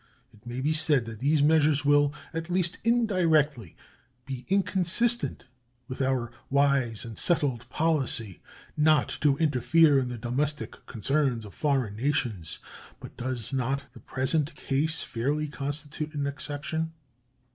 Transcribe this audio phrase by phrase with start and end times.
[0.33, 3.75] It may be said that these measures will, at least indirectly,
[4.25, 5.45] be inconsistent
[5.87, 8.41] with our wise and settled policy
[8.75, 12.57] not to interfere in the domestic concerns of foreign nations.
[12.99, 16.93] But does not the present case fairly constitute an exception?